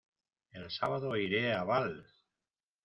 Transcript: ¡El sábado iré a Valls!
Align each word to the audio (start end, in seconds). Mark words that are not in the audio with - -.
¡El 0.59 0.65
sábado 0.77 1.13
iré 1.25 1.43
a 1.53 1.63
Valls! 1.73 2.19